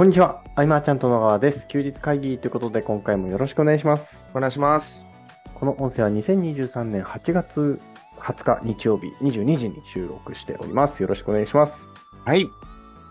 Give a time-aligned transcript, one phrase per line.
[0.00, 1.68] こんにちは、アイマーちゃんと野川です。
[1.68, 4.30] 休日会議ということで、今回もよろしくお願いします。
[4.34, 5.04] お願いします。
[5.52, 7.78] この音声は2023年8月
[8.16, 11.02] 20日日曜日22時に収録しております。
[11.02, 11.86] よろしくお願いします。
[12.24, 12.48] はい。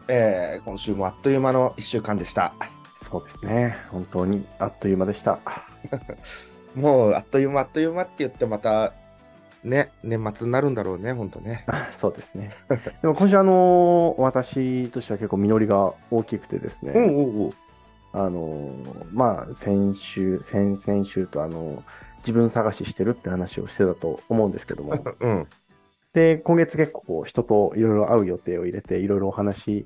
[0.08, 2.56] えー、今週もあっという間の1週間でした。
[3.08, 5.38] そうですね、本当にあっという間でした。
[6.74, 8.94] もうあっという間あっという間って言ってまた、
[9.64, 11.66] ね、年末になるんだろうね、ほんとね。
[11.98, 12.56] そうですね。
[13.02, 17.54] でも今週、あの私としては結構実りが大きくてですね、うんうんうん。
[18.12, 18.72] あの
[19.14, 21.84] まあ、先週、先々週と、あの
[22.20, 25.48] 自分探ししてるって話をしてたと思うんですけども、うん。
[26.14, 29.86] で、今月結構こう人といろいろ会う予定を入れて、いろいろお話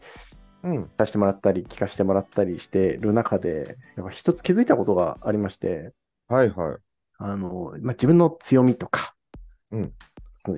[0.63, 0.89] うん。
[0.97, 5.91] させてもらったり、聞かせてもらったりしてる中で、やっぱ一つ気づいたことがありまして、
[6.29, 6.77] はいはい。
[7.17, 9.12] あの、まあ、自分の強みとか、
[9.73, 9.93] うん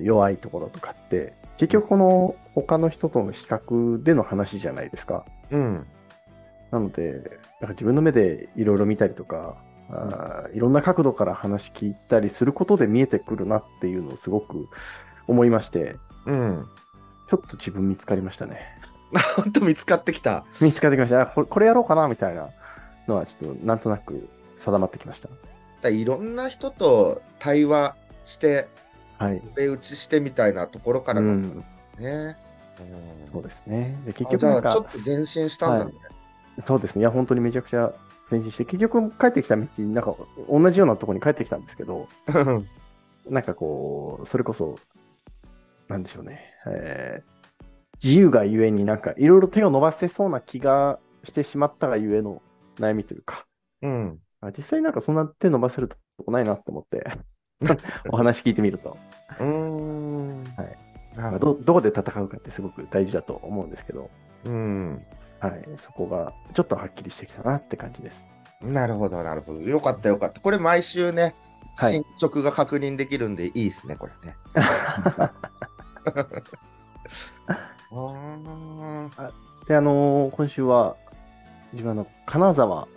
[0.02, 5.24] 弱いところとかって、結局この他の人との比較での話じゃないですか。
[5.52, 5.86] うん。
[6.72, 9.56] なので、なんか自分の目でいろいろ見たりとか、
[9.88, 14.66] あーいろんな角度から話聞いたりすることで見えてくるなっていうのをすごく
[15.28, 15.94] 思いまして、
[16.26, 16.66] うん。
[17.30, 18.66] ちょっと自分見つかりましたね。
[19.36, 20.44] ほんと見つかってきた。
[20.60, 21.20] 見つかってきました。
[21.22, 22.48] あこれこれやろうかなみたいな
[23.06, 25.28] のはちょっとなんとなく定まってきました。
[25.82, 28.66] だいろんな人と対話して、
[29.18, 29.42] はい。
[29.56, 31.64] 目打ちしてみたいなところからうん、だ
[31.98, 32.36] ね。
[32.80, 33.98] うんそうですね。
[34.04, 35.92] で結局なんか、あちょっと前進したんだね。
[36.60, 37.00] そうですね。
[37.00, 37.92] いや、本当にめちゃくちゃ
[38.30, 40.14] 前進して、結局帰ってきた道、なんか
[40.50, 42.66] 同じようなところに帰ってきたんですけど、うん
[43.28, 44.78] なんかこう、それこそ、
[45.88, 46.52] なんでしょうね。
[46.66, 47.36] えー
[48.02, 52.42] 自由がゆえになんかいろいろ手を伸ばせそうな気がしてしまったがゆえの
[52.78, 53.46] 悩みというか、
[53.82, 54.18] うん。
[54.40, 57.04] あ実際なんかそんな手伸ばせるとこないなって思って、
[58.10, 58.96] お話聞いてみると、
[59.40, 60.44] うーん。
[60.56, 60.78] はい
[61.16, 61.22] ど。
[61.22, 64.10] まあどどこで戦うかってすごく大事だと思うんですけど、
[64.44, 65.02] うん。
[65.40, 68.24] はい、そこがちょっとはっきりしてきたなって感じです。
[68.62, 69.60] なるほど、なるほど。
[69.60, 70.40] よかった、よかった。
[70.40, 71.28] これ毎週ね、は
[71.90, 74.34] い進捗が確認できるんでいいですね、これね。
[77.94, 79.30] あ
[79.68, 80.96] で、あのー今週は、
[81.72, 82.88] 自分あの、金沢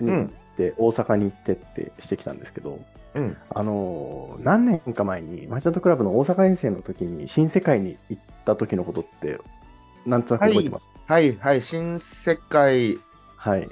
[0.00, 2.80] に行って、大阪に行ってってしてきたんですけど、
[3.16, 3.36] うん。
[3.54, 9.40] あのー何年か前に、マーチャントクラブの大阪遠征の時に、新世界に行った時のことって、
[10.04, 10.86] なんとなく覚えてます？
[11.06, 11.60] はい、はい。
[11.60, 12.98] 新世界
[13.36, 13.68] はい。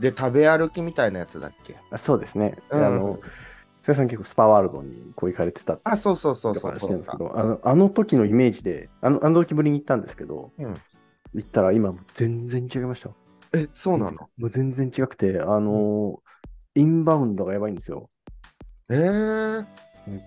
[0.00, 1.76] で食べ歩きみたいなやつだっけ？
[1.90, 2.56] あそうですね。
[2.70, 3.18] でうんあの、
[3.82, 6.70] 瀬谷さん結構スパワールドにこう行かれてたってあ、そうそうそうそう。
[6.70, 10.74] 話なんですけど、あのあの時のイメージで、あのあの時ぶりに行ったんですけど、うん
[11.34, 13.10] 行ったら今全然違いました。
[13.52, 14.28] え、そうなの？
[14.38, 18.10] もう全然違くて、あのーインバウンドがやばいんですよ。
[18.88, 19.64] えー。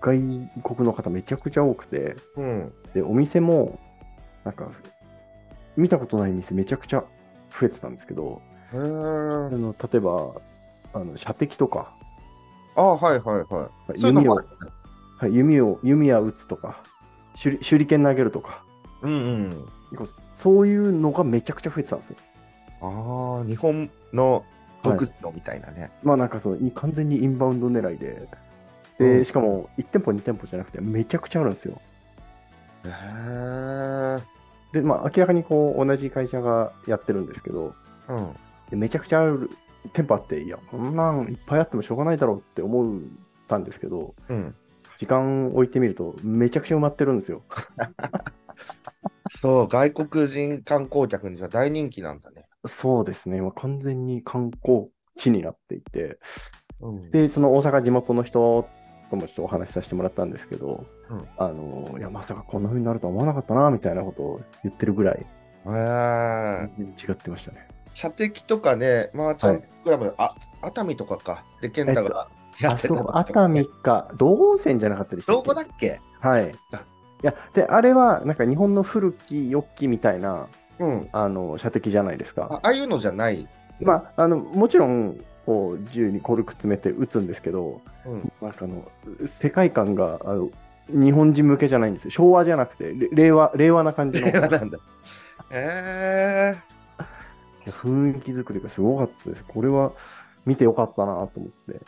[0.00, 0.18] 外
[0.62, 2.72] 国の方めちゃくちゃ多くて、うん。
[2.92, 3.78] で、お店も、
[4.44, 4.70] なんか、
[5.76, 7.04] 見たことない店めちゃくちゃ
[7.50, 9.50] 増えてたんですけど、えーあ。
[9.50, 10.34] の例えば、
[10.92, 11.94] あの射的とか、
[12.76, 13.98] あ、はいはいはい。
[13.98, 14.48] そういう弓をのもある
[15.18, 16.82] はい、弓を、弓や撃つとか、
[17.42, 18.62] 手裏手裏剣投げるとか、
[19.02, 19.50] うんうん。
[19.90, 22.16] 結構そういうのがめちゃくちゃ増えてたんですよ。
[22.82, 24.44] ああ、日本の
[24.82, 25.90] 独自のみたいなね。
[26.02, 28.28] まあなんかそう、い完全にインバウンド狙いで、う
[29.00, 31.80] で、んしかも1店舗2店舗じゃなくてめちゃくちゃあるんですよ。
[32.84, 34.18] へえ。
[34.72, 37.74] で、まあ明らかにこう同じ会社がやってるんですけど、
[38.08, 38.32] うん。
[38.70, 39.50] でめちゃくちゃある
[39.92, 43.00] 店舗あって、いや、こんなんいっぱいあってもしょうがないだろうって思っ
[43.48, 44.54] たんですけど、うん。
[44.98, 47.42] 時間置いてみるとめちゃくちゃ埋まってるんですよ。
[49.32, 52.46] そう、外国人観光客にじゃ大人気なんだね。
[52.66, 56.18] そうですね、まあ、完全に観光地になっていて、
[56.80, 58.68] うん、で、その大阪地元の人
[59.10, 65.26] ともちょっとお話しさせてもらったんですけど、うんあの、いや、まさかこんな風になるとは思わなかったな、みたいなことを言ってるぐらい、
[65.66, 67.68] 違ってましたね。
[67.92, 71.44] 射的とかね、まあ、ちゃんクラブ、あ、熱海とかか。
[71.60, 72.28] で、健太が
[72.60, 76.00] やあ、ってたそう、熱海か、道後温泉じゃなかったでしたっどけこだっけ？
[76.20, 76.48] はい。
[76.48, 76.52] い
[77.22, 80.46] や、で、あれは、なんか日本の古き良きみたいな、
[80.78, 81.08] うん。
[81.12, 82.48] あの、射的じゃないですか。
[82.50, 83.46] あああいうのじゃない。
[83.82, 88.32] まあ、あの、もちろん、こう、銃にコルク詰めて撃つんですけど、うん。
[88.40, 88.90] なんかあの、
[89.40, 90.50] 世界観が、あの、
[90.88, 92.10] 日本人向けじゃないんですよ。
[92.10, 94.78] 昭和じゃなくて、れ令和、令和な感じの令和なんだ。
[95.50, 96.70] へえ。
[97.66, 99.44] 雰囲気作りがすごかったです。
[99.44, 99.92] これは
[100.46, 101.80] 見てよかったなと思って。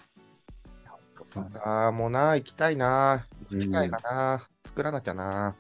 [1.65, 3.25] ああ、もうな、行きたいな。
[3.51, 4.47] うん行きたいかな。
[4.67, 5.57] 作らなきゃな。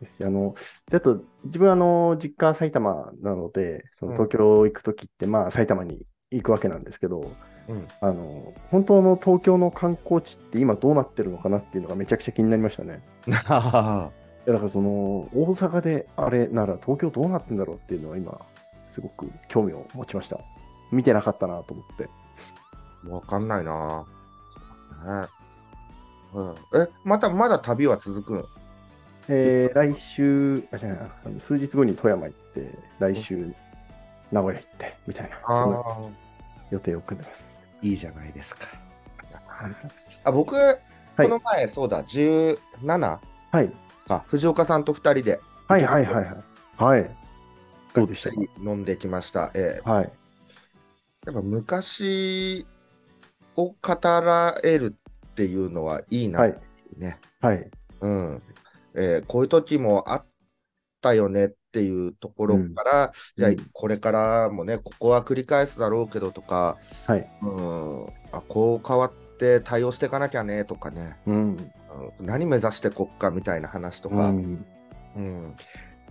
[0.00, 0.54] ですしあの、
[0.90, 7.30] であと、自分あの、実家埼玉なので、そのうん東京行くときって、まあ、埼玉に行くわけなんですけど、
[7.68, 7.88] うん。
[8.00, 13.02] あの、本当の東京の観光地って今どうなってるのかなっていうのがめちゃくちゃ気になりましたね。
[13.26, 13.42] だ
[14.54, 18.40] からその、大阪であれなら東京どうなってんだろうっていうのは今、
[18.90, 20.40] すすごく興味を持ちました。
[20.90, 22.08] 見てなかったなと思って。
[23.08, 25.22] わかんないなぁ。
[25.22, 25.28] ね
[26.34, 28.44] うん、え、また、まだ旅は続くん
[29.28, 33.54] えー来週、あ、じゃあの数日後に富山行って、来週、
[34.32, 35.82] 名古屋行って、みたいな、そんなあ
[36.70, 37.60] 予定を組んでます。
[37.82, 38.66] あ、いいじゃないですか。
[39.46, 39.72] はい。
[40.24, 40.78] あ僕、はい
[41.16, 43.20] この前、そうだ、17
[43.50, 43.72] はい。
[44.06, 46.36] か、藤岡さんと2人で、はいはいはいはい。
[46.76, 47.10] はい。
[47.94, 48.30] どうでした？
[48.30, 49.50] か飲んできました。
[49.54, 50.12] えーはい。
[51.26, 52.66] やっぱ昔
[53.56, 54.96] を語られる
[55.30, 56.62] っていうのはいいなはいってい
[56.96, 57.18] うね。
[57.40, 57.70] はい。
[58.00, 58.42] うん。
[58.94, 60.26] えーこういう時もあっ
[61.00, 66.76] たよねっていうところから、じゃあうんこれからもね、ここは繰り返すだろうけどとか、
[67.06, 67.28] はい。
[67.42, 71.36] うん、あこう変わって対応していかなきゃねとかね、うん。
[71.36, 71.72] うん
[72.20, 74.66] 何目指してこっかみたいな話とか、うん。
[75.16, 75.56] うん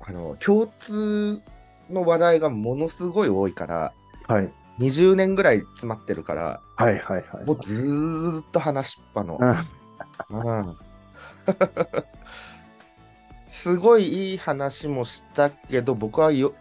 [0.01, 1.42] あの共通
[1.89, 3.94] の話題がものすごい多いから、
[4.27, 4.51] はい。
[4.80, 7.45] 20年ぐらい詰まってるから、はいはいはい。
[7.45, 9.38] もうずーっと話しっぱの。
[9.39, 9.57] うん
[10.30, 10.75] うん
[13.48, 16.54] すごいいい話もしたけど、僕はよ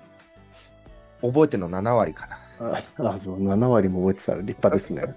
[1.21, 2.39] 覚えてるの7割かな。
[2.61, 2.83] あ、
[3.15, 5.15] あそう、7割も覚えてたら立派ですね。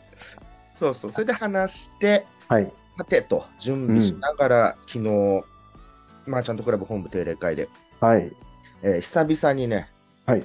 [0.76, 1.12] そうそう。
[1.12, 2.72] それで話して、はい。
[2.98, 5.44] さてと準備しながら、昨日、
[6.26, 7.68] マーチャントクラブ本部定例会で、
[8.00, 8.32] はい。
[8.82, 9.88] えー久々にね、
[10.26, 10.44] はい。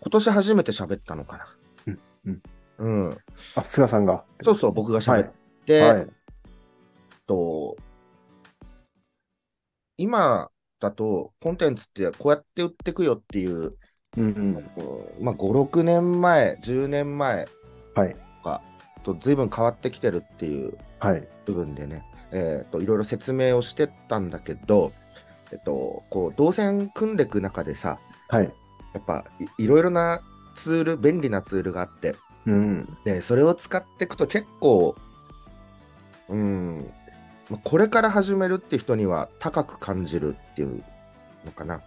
[0.00, 1.46] 今年初めて喋ったのかな。
[1.86, 2.42] うんうん
[2.78, 3.18] うん。
[3.56, 4.24] あ、菅さんが。
[4.42, 5.32] そうそう、僕がはい喋っ。
[5.66, 6.06] て、はい。
[7.26, 7.76] と、
[9.98, 10.50] 今
[10.80, 13.76] だとコンテンツってこうやって売ってくよっていう、
[14.16, 14.56] うんうん。
[14.56, 14.64] うん
[15.20, 17.46] まあ、5、6年前、10年前
[17.94, 18.16] はい。
[19.04, 21.28] と随分変わってきてるっていうはい。
[21.46, 24.92] 部分でね、えーといろいろ説明をしてったんだけど、
[25.52, 27.98] えっと、こう動線組んでいく中でさ、
[28.28, 28.52] はい。
[28.94, 29.24] やっぱ
[29.58, 30.20] いいろいろな
[30.54, 32.16] ツール、便利なツールがあって、
[32.46, 32.86] うん。
[33.04, 34.94] でそれを使っていくと結構、
[36.28, 36.97] うん、まあ
[37.64, 40.82] これから始めるって人には高く感じるっていう
[41.44, 41.80] のかな。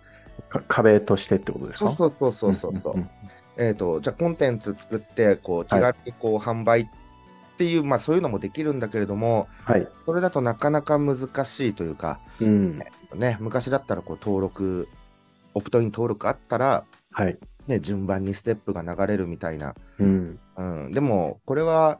[0.50, 1.92] か壁としてってことですか？
[1.92, 3.06] そうそうそうそうそう
[3.58, 6.88] えっ、と、じゃあコンテンツ作って、こう、気軽にこう、販売っ
[7.58, 9.88] ていう、まあそういうのもできるんだけれども、はい。
[10.06, 12.80] それだとなかなか難しいというか、うん。
[13.14, 14.88] ね、昔だったらこう登録、
[15.54, 17.38] オプトイン登録あったら、はい。
[17.68, 19.76] ね、順番にステップが流れるみたいな。
[20.00, 20.40] うん。
[20.56, 22.00] うん、でも、これは、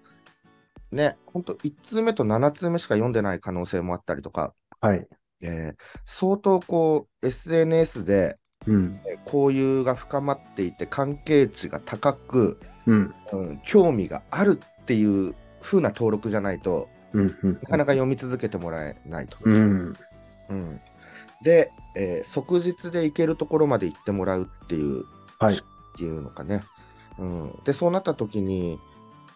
[0.92, 5.08] ね、本当1通目と7通目しか読んでない可能性もあったりとか、はい。
[5.42, 9.00] えー相当こう、SNS でうん。
[9.06, 13.14] えー交友が深まっていて、関係値が高く、うん。
[13.32, 17.38] うん、興味があるっていう風な登録じゃないとうん。
[17.44, 17.54] うん。
[17.54, 19.38] なかなか読み続けてもらえないと。
[19.44, 19.94] うん。
[20.50, 20.82] うん
[21.44, 25.06] で、えー即日で行けるところまで行ってもらうっていう、
[25.40, 25.56] はい。
[25.56, 25.58] っ
[25.98, 26.62] ていうのかね。
[27.18, 28.80] うん、で、そうなった時に、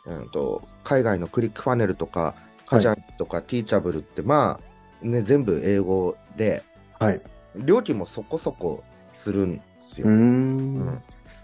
[0.08, 2.36] うん、と海外のクリックファネルとか、
[2.66, 4.60] カジャンとか、ティーチャブルって、ま
[5.04, 6.64] あ、ね、全部英語で、
[7.00, 7.22] はい。
[7.56, 10.08] 料金もそこそこするんですよ。
[10.08, 11.02] うんん。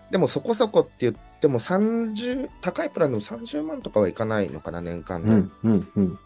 [0.10, 5.30] でもそこそこって言っても30、高いプランでも30万とかはいかないのかな、年間で。
[5.30, 5.52] うん。
[5.64, 5.88] うん。
[5.96, 6.20] うん。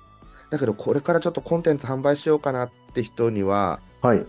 [0.50, 4.26] だけど、これからちょっとコンテンツ販売しようかなって人には、はい。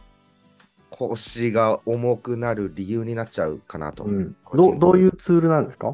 [0.90, 4.04] 腰が重くなる理由になっちゃうかなと。
[4.04, 4.36] うん。
[4.54, 5.92] どう、どういうツールなんですか？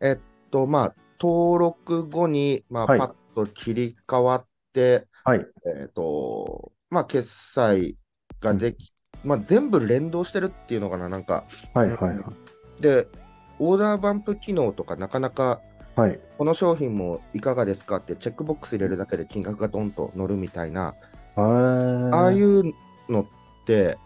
[0.00, 5.46] えっと、まあ、登録後に、まあ、はいパッと切り替わって、はい。
[5.80, 7.96] えっと、まあ、決済
[8.40, 8.92] ができ、
[9.24, 11.44] まあ、全部連動してるっていうのかな、なんか。
[11.74, 11.90] はい。
[11.90, 12.82] はい。
[12.82, 13.08] で、
[13.58, 15.60] オーダーバンプ機能とかなかなか、
[15.96, 16.20] はい。
[16.38, 20.94] この商品もいかがですかってチェックボックス入れるだけで金額がドンと乗るみたいな、
[21.34, 22.72] あーああいう
[23.08, 23.26] のっ
[23.66, 23.98] て、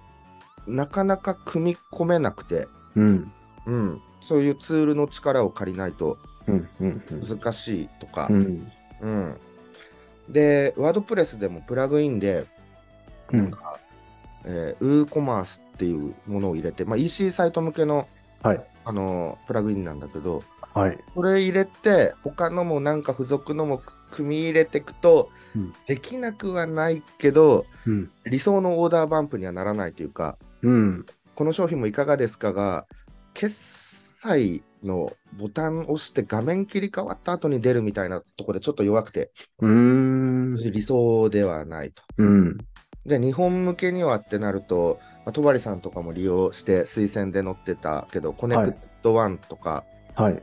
[0.66, 2.66] なかなか組み込めなくて、
[2.96, 3.32] うん。
[3.66, 8.72] うん、そういうツールの力を借りないと難しいとか、うん。
[9.00, 9.36] うん
[10.28, 12.46] で、ワードプレスでもプラグインで、
[13.32, 13.52] うん。
[14.44, 18.08] えー、ウーコマースっていうものを入れて、まあ、EC サイト向けの、
[18.42, 18.64] はい。
[18.84, 20.42] あのープラグインなんだけど、
[20.74, 20.98] はい。
[21.14, 28.10] それ入れて、他のもなんか付属のも組み入れていくと、うんできなくはないけど、うん。
[28.24, 31.06] 理想のオーダーバンプにはならないというか、うん。
[31.34, 32.86] この商品もいかがですかが、
[33.34, 33.54] 決
[34.22, 40.54] 済のボタンを押して画面切り替わった後に出るみたいなところでちょっと弱くて、うーん。
[40.56, 42.02] 理想ではないと。
[42.18, 42.58] うん。
[43.06, 49.84] で、日本向けにはってなると、まあ、戸張さんとかも利用して推薦で載ってたけど、コネクトワンとか、
[50.14, 50.42] はい。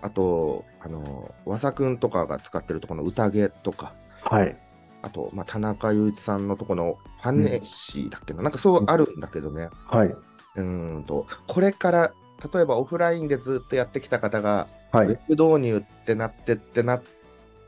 [0.00, 4.56] あと、あの、和佐くんとかが使ってるところの UTAGE とか、はい。
[5.02, 10.08] あと、まあ、田中雄一さんのところのファンネッシーだっけな、なんかそうあるんだけどね、はい。
[10.08, 12.12] うーんと、これから
[12.52, 15.06] 例えばオフラインでずっとやってきた方が、はい。
[15.08, 17.00] ウェブ導入ってなってってな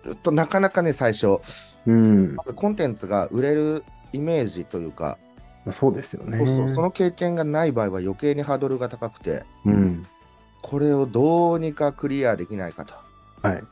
[0.04, 1.38] ると、なかなかね、最初、
[1.86, 2.36] うん。
[2.36, 5.18] まずコンテンツが売れるイメージというか、
[5.64, 6.38] まあそうですよね。
[6.38, 10.06] そうそうその経験がない場合は余計にハードルが高くて、うん。
[10.62, 12.94] これをどうにかクリアできないかと。
[13.42, 13.64] はい。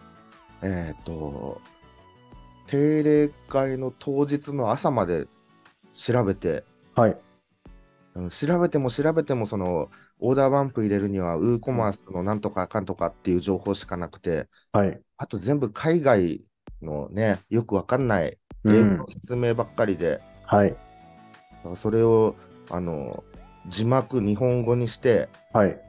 [0.62, 1.60] えっ、と、
[2.66, 5.26] 定例会の当日の朝まで
[5.94, 6.64] 調べて、
[6.94, 7.16] はい。
[8.14, 9.90] うん調べても調べても、その、
[10.20, 15.00] オーダーバンプ入れるには、ウーコマースのなんとかかんとかっていう情報しかなくて、はい。
[15.16, 16.44] あと全部海外
[16.82, 19.06] のね、よくわかんないうん英語の。
[19.08, 20.70] 説明ばっかりで、はい。
[20.70, 22.34] だからそれを、
[22.70, 23.22] あの、
[23.68, 25.80] 字幕日本語にして、はい。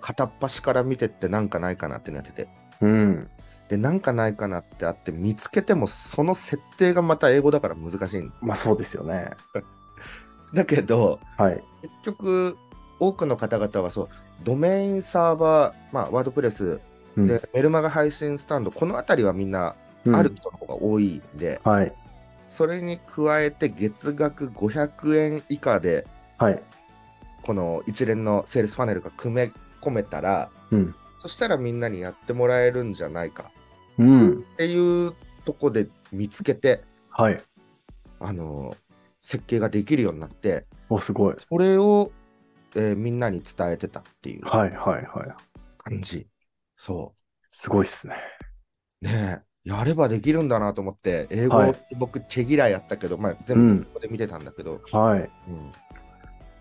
[0.00, 2.48] 片っ端から見てってなんかないかなってなってて。
[2.80, 3.28] うん。
[3.68, 9.30] で、なんかないかなってあって、見つけても、その設定がまた英語だから難しいんまあそうですよね。
[10.54, 11.62] だけど、はい。
[11.82, 12.56] 結局、
[12.98, 14.08] 多くの方々はそう、
[14.44, 16.80] ドメインサーバー、まあ、ワードプレス
[17.16, 19.74] うんで、メルマガ配信スタンド、このあたりはみんな
[20.04, 21.92] うんある人の方が多いんで、はい。
[22.48, 26.06] それに加えて月額500円以下で、
[26.38, 26.62] はい。
[27.42, 30.94] この一連のセールスファネルが組め込めたら、うん。
[31.20, 33.50] そしたらみんなにやってもらえるんじゃないか
[33.98, 34.30] うん。
[34.30, 35.12] っていう
[35.44, 37.40] とこで見つけて、はい。
[38.20, 38.74] あの
[39.20, 41.36] 設計ができるようになって、お、すごい。
[41.48, 42.12] それを、
[42.76, 44.70] えーみんなに伝えてたっていうはい。
[44.70, 45.04] はい。
[45.04, 45.34] はい。
[45.78, 46.26] 感じ。
[46.76, 47.14] そ
[47.48, 48.16] すごいっすね。
[49.02, 49.04] う。
[49.06, 55.20] ねえ、やればできるんだなと思って、英語、はい僕手嫌いやったけど、まあ、う全部んここで見てたんだけど、はい。
[55.20, 55.72] うん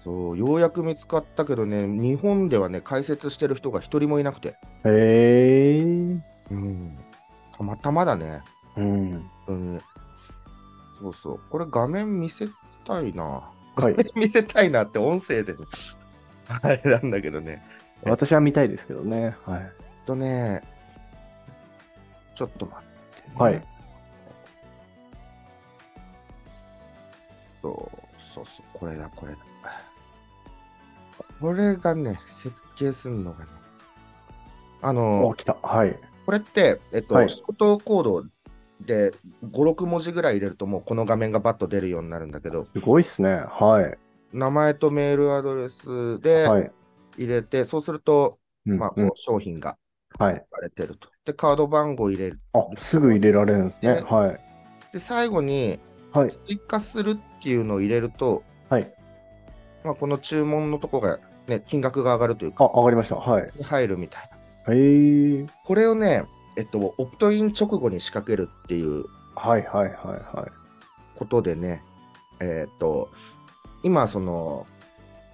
[0.03, 5.81] そう、ようやく見つかったけどね、日本ではね、解説してる人が一人もいなくて、へえ。
[6.51, 6.97] うん、
[7.57, 8.43] たまたまだね。
[8.77, 9.31] うん。
[9.47, 9.79] うん、
[10.99, 11.39] そうそう。
[11.49, 12.47] これ画面見せ
[12.85, 13.23] たいな。
[13.23, 15.59] はい 画面見せたいなって音声でね。
[16.47, 17.63] あれなんだけどね。
[18.03, 19.35] 私は見たいですけどね。
[19.45, 19.71] はい。
[20.05, 20.61] とね、
[22.35, 23.35] ちょっと待って、ね。
[23.37, 23.63] はい。
[27.61, 29.39] そうそうそう、これだ、これだ。
[31.39, 33.51] これがね、設計するのがね。
[34.81, 35.57] あお、の、来た。
[35.61, 35.97] はい。
[36.25, 38.23] これって、えっと、はいショートコード
[38.81, 39.11] で
[39.43, 43.43] 5、6文字ぐらい入れると、もうこの画面がバッと出るようになるんだけど、すごいっすね。
[43.47, 43.97] はい。
[44.35, 46.71] 名前とメールアドレスではい。
[47.17, 49.77] 入れて、そうすると、まあ、商品が
[50.19, 50.45] はい。
[50.61, 51.09] れてると。
[51.25, 52.39] で、カード番号入れる。
[52.53, 53.95] あ、すぐ入れられるんですね。
[53.95, 54.39] ねはい。
[54.91, 55.79] で、最後に
[56.11, 56.29] はい。
[56.47, 58.93] 追加するっていうのを入れると、はい。
[59.83, 63.15] まあ、この注文のとこが、ね、金額が上がるというあ、か、わかりました。
[63.15, 63.49] はい。
[63.63, 64.29] 入るみたい
[64.67, 64.73] な。
[64.73, 65.45] へえ。
[65.65, 66.25] これをね、
[66.57, 70.51] えっと、オプトイン直後に仕掛けるっていうはいはいはいはい。
[71.17, 71.83] ことでね、
[72.41, 73.09] えっと、
[73.85, 74.67] 今、その、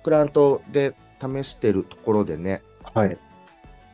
[0.03, 2.61] クライアントで試してるところでね、
[2.93, 3.17] はい。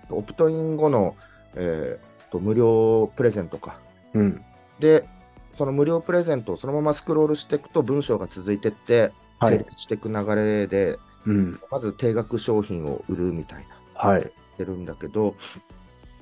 [0.10, 1.16] オプトイン後の、
[1.56, 3.78] えーと無料プレゼントか。
[4.14, 4.44] うん。
[4.80, 5.08] で、
[5.54, 11.60] その無料プレゼントをそのままスクロールしていくと文章が続いてって、はい成立していく流れで、うん。
[11.70, 14.10] まず定額商品を売るみたいな。
[14.10, 14.22] はい。
[14.24, 14.26] っ
[14.58, 15.36] てるんだけど、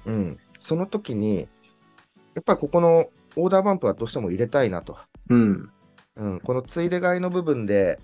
[0.06, 1.48] うん、その時に、
[2.36, 4.98] やっぱりここのオーダーバンプはどうしても入れたいなと。
[5.30, 5.70] うん。
[6.18, 8.00] うん、このついで買いの部分で、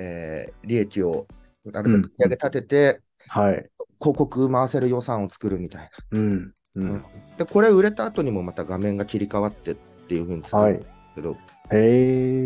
[0.00, 1.26] えー利益を
[1.66, 3.70] なるべく上げ立てて、はい。
[4.00, 6.54] 広告回せる予算を作るみたいうん。
[6.74, 6.90] うな。
[6.92, 7.04] ん。
[7.36, 9.74] で、これ売れた後にもまた画面が切り替わってっ
[10.08, 10.78] ていうふうに続くんはい。
[10.78, 11.36] だけど、へ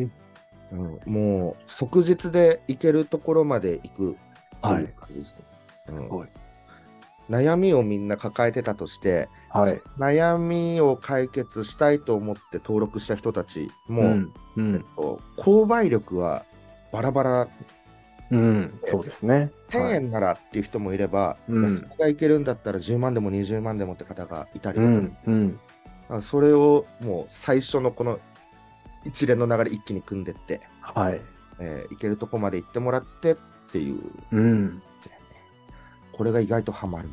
[0.01, 0.09] え。
[0.73, 4.89] うん、もう即日で行けるところまで行くいいう
[7.31, 9.81] 悩みをみんな抱えてたとして、はい。
[9.99, 14.11] 悩みを解決したいと思って登録した人たちも、うん。
[14.13, 14.85] うえっん。
[14.97, 16.45] と購買力は
[16.95, 17.49] バラバラ、
[18.31, 18.81] うん。
[18.87, 19.51] そうですね。
[19.71, 25.17] 1000円ならっていう人もいれば、うん安くがいけるんだったら10万でも20万でもって方がいたりうん。
[25.27, 25.61] うん。
[26.09, 28.21] あそれをもう最初のこの
[29.05, 31.21] 一連の流れ一気に組んでって、はい。
[31.59, 33.37] えーいけるとこまで行ってもらってっ
[33.73, 34.83] ていう、うん。
[36.13, 37.09] これが意外とハマる。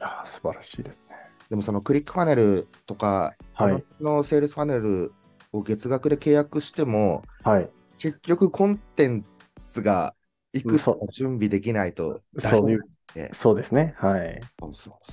[0.00, 1.16] あ素晴らしいですね。
[1.48, 5.12] でもそのクリックファネルとか、はいのセールスファネル
[5.52, 7.68] を月額で契約しても、はい。
[8.02, 9.24] 結局コンテン
[9.68, 10.16] ツが
[10.52, 12.80] いくつそも準備できないとそういう、
[13.30, 13.94] そうですね。
[13.96, 14.40] はい。
[14.58, 15.12] そうそうそ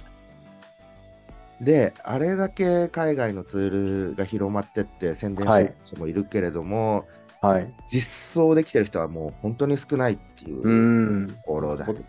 [1.61, 7.05] うで、あれだけ海外のツールが広まってって宣伝してる人もいるけれども、
[7.41, 7.71] はい。
[7.91, 12.03] 実装できてる人はもう本当に少ないっていうところだ、そうね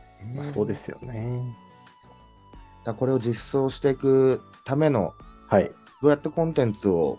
[0.54, 1.42] そうですよね。
[2.86, 5.12] だこれを実装していくための
[5.48, 5.70] はい。
[6.00, 7.18] どうやってコンテンツを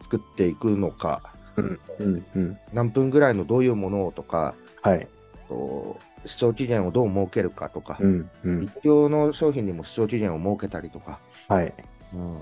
[0.00, 1.80] 作っていくのか、うん。
[1.98, 2.26] うん。
[2.36, 2.58] うん。
[2.72, 5.06] 何分ぐらいのどういうものをとか、はい。
[5.48, 8.30] と視聴期限をどう設けるかとか、うん。
[8.44, 8.64] うん。
[8.64, 11.18] 一量の商品にも視聴期限を設けたりとか、
[11.48, 11.72] はい。
[12.14, 12.38] うん、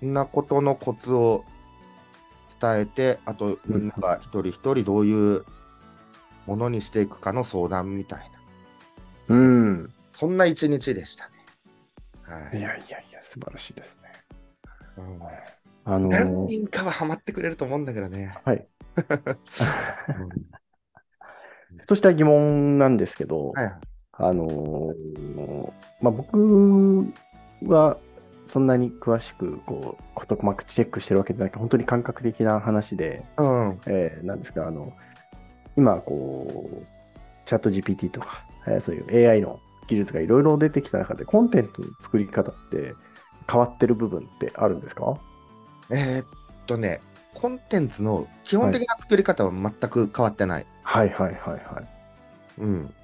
[0.00, 1.44] そんなことのコツを
[2.60, 5.44] 伝えて、あとみんなが一人一人どういう
[6.46, 8.30] ものにしていくかの相談みたい
[9.28, 9.92] な、うん。
[10.12, 11.30] そんな一日でしたね。
[12.22, 14.12] はいいやいやいや、素晴らしいですね。
[14.98, 15.18] うん
[15.84, 18.34] あの何ー人かはハマってくれると思うんだけどね。
[18.44, 18.66] はい。
[18.96, 19.00] う
[20.24, 20.28] ん
[21.76, 23.74] ふとした疑問なんですけど、はいはい
[24.12, 27.04] あのーまあ、僕
[27.66, 27.98] は
[28.46, 34.92] そんなに詳しくこう事細かくチェックしてるわけじゃなくて、本当に感覚的な話で、うんえーなんですか、あの、
[35.76, 36.86] 今、こう、
[37.44, 42.94] チャット GPT とか、えーそういう AI の技術がいろいろ出てきた中で、コンテンツの作り方って
[43.50, 45.18] 変わってる部分ってあるんですか？
[45.90, 46.26] えーっ
[46.66, 47.00] とね、
[47.34, 50.66] コンテンツの基本的な作り方は全く変わってない。
[50.82, 52.60] はいはいはいはい。
[52.60, 52.94] うん。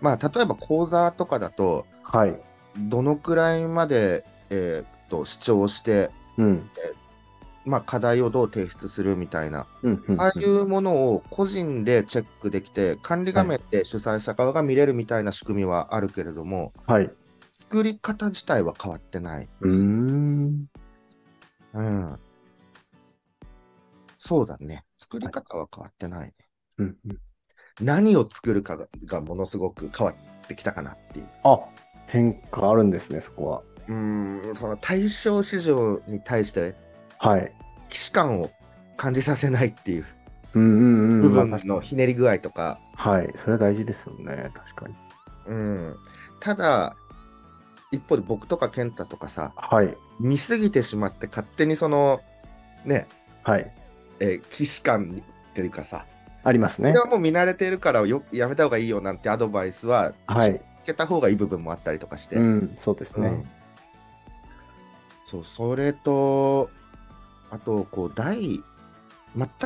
[0.00, 2.34] まあ、例えば講座とかだと、はい。
[2.88, 6.70] どのくらいまで、えーっと主張して、うん。
[7.66, 10.04] まあ、課題をどう提出するみたいな、うん。
[10.08, 17.04] うんああいうものを個人でチェックできて、管理画面で主催者側が見れるみたいな仕組みはあるけれども、はい。
[17.04, 17.16] う
[17.52, 19.48] 作り方自体は変わってない。
[19.60, 20.66] ーん。
[21.74, 22.18] うん。
[24.18, 24.84] そうだね。
[24.98, 26.34] 作り方は変わってないね。
[26.78, 27.18] うんうん
[27.80, 31.28] 何を作るかががものすごく変わってきたかなっていう。
[31.44, 31.58] あ、
[32.06, 33.62] 変化あるんですね、そこは。
[33.88, 36.74] うーん、その対象市場に対して、
[37.18, 37.52] はい。
[37.88, 38.50] 既視感を
[38.96, 40.06] 感じさせないっていう
[40.54, 41.20] うんうんうん。
[41.22, 43.32] 部分まあのひねり具合とか、はい。
[43.38, 44.50] それは大事ですよね。
[44.54, 44.94] 確かに。
[45.46, 45.96] うん。
[46.40, 46.96] ただ、
[47.92, 49.96] 一方で僕とか健太とかさ、はい。
[50.18, 52.20] 見すぎてしまって勝手にその、
[52.84, 53.08] ね、
[53.42, 53.70] はい。
[54.20, 56.04] えー既視感っていうかさ、
[56.44, 57.00] ありますねこれ。
[57.00, 60.60] はもう見慣れてるからよやめた方がいいよなんてアドバイスは、はい。
[60.82, 62.36] つけた方がいい部分もあったりとかして。
[62.36, 63.44] うん、そうですねうん。
[65.26, 66.70] そう、それと、
[67.50, 68.62] あと、こう、大、全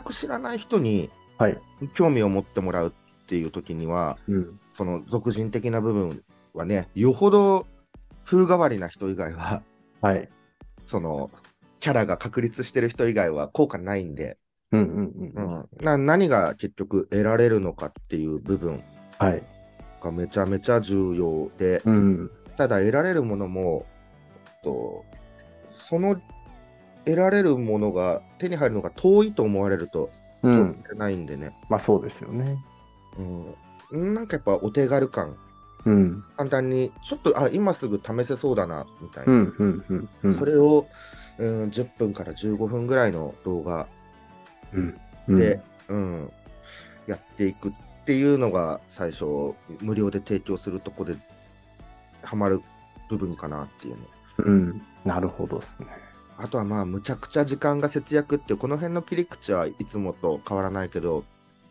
[0.04, 1.58] く知らない人にはい。
[1.94, 4.60] 興味を持ってもらうっていう時には、うん。
[4.76, 6.22] その俗人的な部分
[6.52, 7.66] はね、よほど
[8.24, 9.62] 風変わりな人以外は、
[10.00, 10.28] はい。
[10.86, 11.30] その、
[11.80, 14.38] キャラが確立してる人以外は効果ないんで、
[14.72, 15.40] うんうんう。
[15.40, 18.82] うんん、な何が結局得られるのかっていう部分
[19.18, 19.42] はい。
[20.00, 22.30] がめちゃめちゃ重要で、うん。
[22.56, 23.84] ただ得られるものも、
[24.62, 25.04] と
[25.70, 26.16] その
[27.04, 30.10] 得られるものが手に入るのが遠いと思われると、
[30.42, 30.84] うん。
[30.96, 32.58] ないんでね、まあそうですよね。
[33.92, 35.36] うん、なんかやっぱお手軽感、
[35.84, 36.24] うん。
[36.36, 39.32] 簡単に、ちょっと、あ、今すぐ試せそうだな、みたいな。
[39.32, 40.34] うんうんうんうん。
[40.34, 40.86] それを、
[41.38, 43.86] うん、10分から15分ぐらいの動画
[44.72, 45.00] うん。
[45.28, 46.32] うんで、うん
[47.06, 47.72] やっていくっ
[48.06, 49.24] ていうのが最初、
[49.80, 51.14] 無料で提供するとこで
[52.22, 52.62] ハマる
[53.08, 54.04] 部分かなっていうの。
[54.38, 54.82] うん。
[55.04, 55.88] なるほどですね。
[56.36, 61.24] あとはまあ、むちゃくちゃ時間が節約っていう、この辺の切り口はいつもと変わらないけど、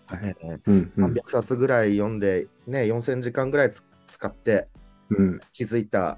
[0.07, 1.13] はいえーうんうん。
[1.13, 4.67] 300冊ぐらい読んで、ね、4000時間ぐらいつ使って
[5.09, 5.39] うん。
[5.53, 6.17] 気づいた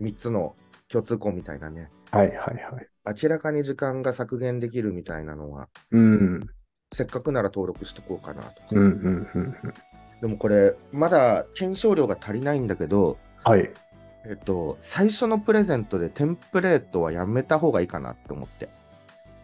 [0.00, 0.54] 3つの
[0.88, 2.88] 共通項みたいなね、はいはいはい。
[3.22, 6.46] 明らかに時間が削減できるみたいなのは、うん。
[6.92, 8.66] せっかくなら登録しとこうかなとか。
[8.72, 9.74] うんうんうんうん。
[10.20, 13.70] でもこれ、まだ検証量が足りないんだけど、はい。
[14.24, 18.68] えっと、最初のプレゼントでテンプレートはやめた方がいいかなって思って。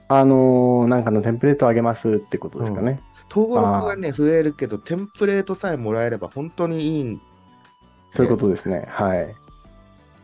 [0.09, 3.01] あのー、なんかのテンプレートあげますってことですかね。
[3.31, 7.21] 登録はね、増えるけど、テンプレートさえもらえれば本当にいいん
[8.09, 8.87] そういうことですね。
[8.89, 9.35] はい。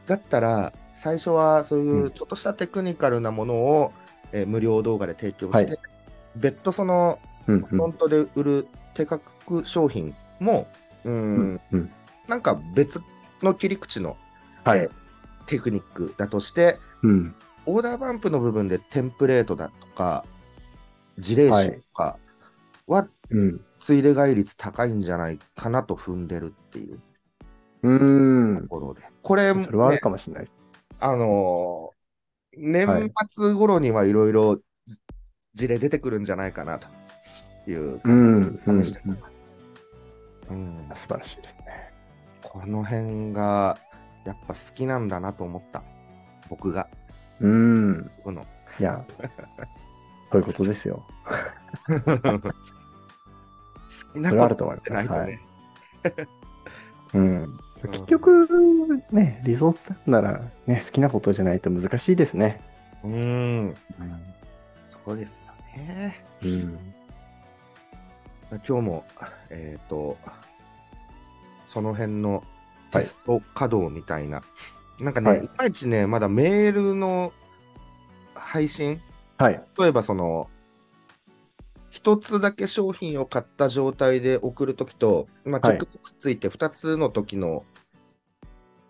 [0.06, 3.92] だったら、最初はそういううんちょっとしたテクニカルなものを、
[4.32, 5.78] えー無料動画で提供して、はい
[6.36, 10.68] 別途そのうんうんフロントで売る低価格商品も、
[11.04, 11.16] うん、う
[11.54, 11.90] んうん。
[12.28, 13.00] なんか別
[13.42, 14.16] の切り口の
[14.62, 14.88] はい。
[15.46, 17.34] テクニックだとして、うん。
[17.66, 20.24] オーダーバンプの部分でテンプレートだとか、
[21.18, 22.18] 事例集とか
[22.86, 23.60] は、うん。
[23.78, 27.00] ついで買い率高いんじゃないかなと踏んでるっていう
[27.82, 28.68] うーんと。
[28.68, 29.02] ころで。
[29.22, 30.48] これ、ねそれはあるかもしれない。
[30.98, 32.00] あのー
[32.56, 34.58] 年末頃にはいろいろ
[35.54, 36.88] 事例出てくるんじゃないかなと
[37.70, 38.60] いうう感ん。
[38.66, 38.84] うん。
[38.84, 39.16] 試してる
[40.50, 41.92] うん素晴らしいですね。
[42.42, 43.78] この辺が
[44.26, 45.82] やっぱ好きなんだなと思った。
[46.48, 46.88] 僕が。
[47.40, 48.10] うん。
[48.22, 48.44] この
[48.78, 49.04] いや、
[50.30, 51.04] そういうことですよ。
[51.88, 51.98] 好
[54.14, 54.92] きなことると思います。
[54.92, 55.40] ないとはいね。
[57.14, 57.58] うん。
[57.90, 58.48] 結局、
[59.10, 62.60] ね、リソースなら、ね、好きなことじゃないと難しいですね。
[63.02, 63.74] うん。
[64.84, 66.24] そうですよね。
[66.42, 66.78] うん。
[68.50, 69.04] 今日も、
[69.48, 70.16] えっ、と、
[71.66, 72.44] その辺の
[72.92, 74.42] テスト稼働みたいな。
[75.00, 77.32] なんかね、はいい、まいちね、まだメールの
[78.34, 79.00] 配信、
[79.38, 79.62] はい。
[79.78, 80.48] 例えばその、
[81.90, 87.64] 一つだけ商品を買った状態で送るときと、まあ、チェックボックスついて二つの時の、はい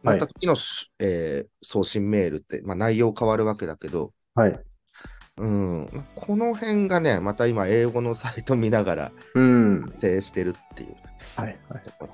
[0.03, 4.59] なった時のし、えー送信メールって、まあ、内容変わるわけだけど、はい。
[5.37, 9.93] うん、この辺がね、また今、英語のサイト見ながらうん。
[9.95, 10.95] 制してるっていう
[11.37, 11.59] はい。
[11.69, 11.83] はい。
[11.93, 12.09] うん、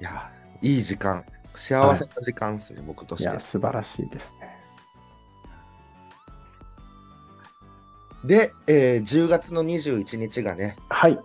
[0.00, 0.32] いや、
[0.62, 3.40] いい時間、幸せな時間ですね、僕としていや、。
[3.40, 4.50] 素晴らしいですね。
[8.24, 11.18] で、えー10月の21日がね、はい。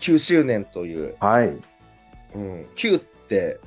[0.00, 1.48] 9周年という、はい。
[2.34, 3.60] うん、9って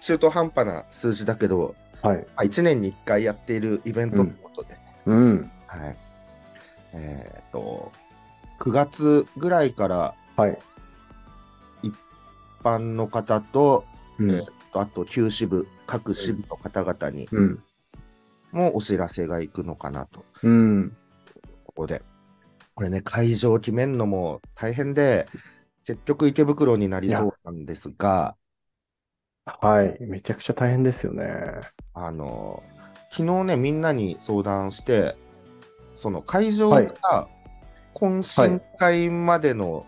[0.00, 2.16] 中途半端な数字だけど、はい。
[2.18, 5.50] まあ、1年に1回やっているイベントってことで、うん。
[5.66, 5.96] はい。
[6.94, 7.92] えっ、と、
[8.60, 10.58] 9月ぐらいからはい。
[12.66, 13.84] 一般の方と、
[14.18, 14.30] うん。
[14.30, 17.62] えーとあと9支部、各支部の方々にうん。
[18.52, 20.96] もお知らせが行くのかなと、うん。
[21.64, 22.02] ここで。
[22.74, 25.26] これね、会場決めるのも大変で、
[25.84, 28.36] 結局池袋になりそうなんですが、
[29.46, 29.96] はい。
[30.00, 31.24] めちゃくちゃ大変ですよね。
[31.94, 32.62] あの、
[33.10, 35.16] 昨日ね、みんなに相談して、
[35.94, 37.28] その会場はいから
[37.94, 39.86] 懇親会までの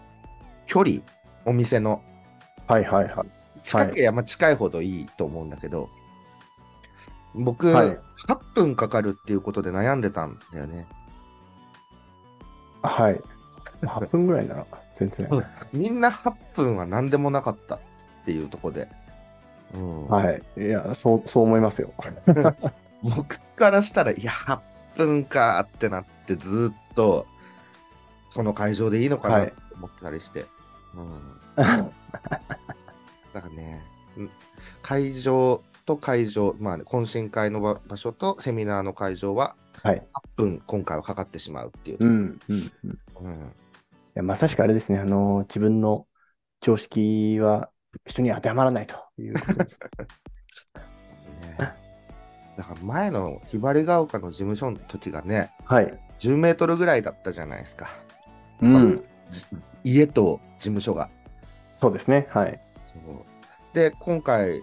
[0.67, 1.03] 距離、
[1.45, 2.03] お店の、
[2.69, 3.29] はいはいはい。
[3.65, 5.89] 近ければ近いほどいいと思うんだけど、
[7.35, 10.87] 僕、はい8分かかるっていうことで悩んでたんだよね。
[12.83, 13.21] はい。
[13.83, 14.67] 8分ぐらいなら、
[14.99, 15.29] 全然。
[15.33, 17.81] うんみんな8分は何でもなかったっ
[18.25, 18.89] ていうところで。
[19.75, 20.43] うんはい。
[20.57, 21.93] いや、そう、そう思いますよ。
[23.03, 24.59] 僕からしたら、いや、8
[24.97, 27.27] 分かってなって、ずーっと、
[28.31, 30.47] その会場でいいのかなって思ってたりして。
[30.95, 31.87] うん、だ
[33.43, 33.83] からね、
[34.19, 34.31] ん
[34.83, 39.97] 会場と会場、まあ、ね、懇親会の場場所とセミナーの会場は、はい。
[39.97, 40.03] 8
[40.37, 41.97] 分今回はかかってしまうっていう。
[42.01, 42.09] うん。
[42.11, 42.39] うん。
[42.49, 42.71] うんい
[43.21, 43.53] うん
[44.15, 44.99] やまさしくあれですね。
[44.99, 46.07] あの、自分の
[46.61, 47.71] 常識は
[48.07, 49.79] 人に当てはまらないということです。
[51.59, 51.73] ね
[52.57, 55.99] だから前のひばりが丘の事務所の時がね、はい。
[56.19, 57.89] 10メートルぐらいだったじゃないですか。
[58.61, 59.05] うん。
[59.31, 59.47] じ
[59.85, 61.09] 家と事務所が。
[61.77, 62.27] そうですね。
[62.31, 62.61] はい。
[62.93, 63.03] そう
[63.75, 64.63] で、今回、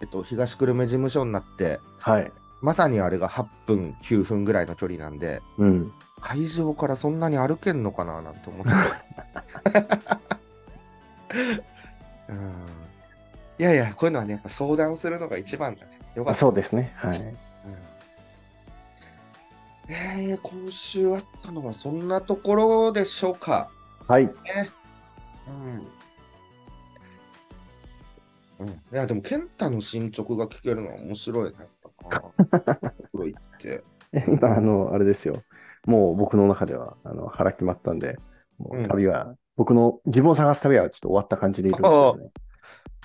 [0.00, 2.32] えっと、東久留米事務所になって、はい。
[2.60, 5.92] まさにあれが8分、9分ぐらいの距離なんで、うん。
[6.20, 8.72] 会場からそんなに歩けんのかななんて思って
[9.70, 10.20] た。
[12.28, 12.66] うん
[13.58, 15.98] いやいや、こういうのはね、やっぱ相談するのが一番だね。
[16.14, 16.40] よかった。
[16.40, 16.92] そうですね。
[16.96, 17.18] はい。
[17.18, 17.36] うん
[19.88, 23.70] えー、今週あったのはそんなところでしょうか。
[24.08, 24.26] はい。
[24.26, 24.32] ね。
[25.46, 25.86] うん。
[28.58, 31.56] うん、いや、でも、健太の進捗が聞けるのは面白いね。
[31.58, 31.68] やっ
[32.50, 33.84] ぱな黒いって。
[34.26, 35.42] 今、あの、あれですよ。
[35.86, 38.16] もう僕の中では、あの、腹決まったんで、
[38.58, 42.30] もうんう旅は、僕の自分を探す旅はちょっと終わった感じでいるんですけどね。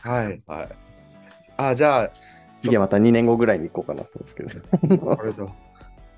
[0.02, 0.44] はい。
[0.48, 0.70] はい。
[1.58, 2.10] あ、じゃあ、
[2.64, 5.12] 次はまた2年後ぐらいに行こうかなと思うんですけど。
[5.12, 5.48] あれだ。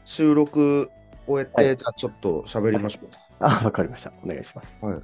[0.06, 0.90] 収録
[1.28, 4.12] 終えて、はいじゃあちょっと喋りましょうあ、わかりました。
[4.24, 4.80] お願いします。
[4.82, 4.88] か。
[4.88, 5.02] はい。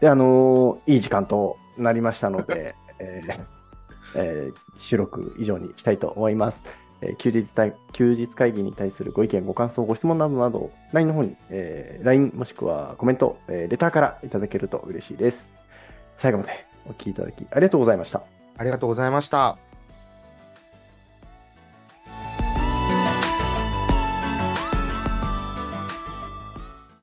[0.00, 3.44] で、あのーいい時間となりましたので、 えー
[4.14, 6.64] えー収録以上にしたいと思います。
[7.00, 15.52] えー休日会休日会議に対するご意見、ご感想、ご質問などなど、LINE の方に、えー LINE もしくはコメント、えーレターからいただけると嬉しいです。
[16.18, 16.52] 最後まで
[16.86, 18.22] お聞きいただきありがとうございました。
[18.58, 19.65] ありがとうございました。